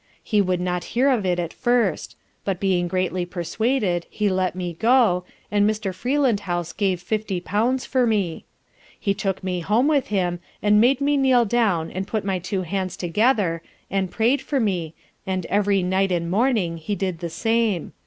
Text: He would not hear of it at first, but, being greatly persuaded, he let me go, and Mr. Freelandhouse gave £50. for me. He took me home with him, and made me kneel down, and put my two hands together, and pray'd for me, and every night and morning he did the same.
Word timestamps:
He 0.23 0.41
would 0.41 0.59
not 0.59 0.83
hear 0.97 1.11
of 1.11 1.27
it 1.27 1.37
at 1.37 1.53
first, 1.53 2.15
but, 2.43 2.59
being 2.59 2.87
greatly 2.87 3.23
persuaded, 3.23 4.07
he 4.09 4.29
let 4.29 4.55
me 4.55 4.73
go, 4.73 5.25
and 5.51 5.69
Mr. 5.69 5.93
Freelandhouse 5.93 6.73
gave 6.75 7.03
£50. 7.03 7.85
for 7.85 8.07
me. 8.07 8.43
He 8.99 9.13
took 9.13 9.43
me 9.43 9.59
home 9.59 9.87
with 9.87 10.07
him, 10.07 10.39
and 10.59 10.81
made 10.81 11.01
me 11.01 11.17
kneel 11.17 11.45
down, 11.45 11.91
and 11.91 12.07
put 12.07 12.25
my 12.25 12.39
two 12.39 12.63
hands 12.63 12.97
together, 12.97 13.61
and 13.91 14.09
pray'd 14.09 14.41
for 14.41 14.59
me, 14.59 14.95
and 15.27 15.45
every 15.51 15.83
night 15.83 16.11
and 16.11 16.31
morning 16.31 16.77
he 16.77 16.95
did 16.95 17.19
the 17.19 17.29
same. 17.29 17.93